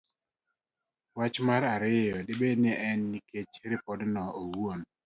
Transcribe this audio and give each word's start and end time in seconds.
Wach 1.17 1.37
mar 1.47 1.63
Ariyo. 1.73 2.17
Dibed 2.27 2.57
ni 2.63 2.71
en 2.89 2.99
nikech 3.11 3.55
ripodno 3.71 4.23
owuon? 4.41 4.79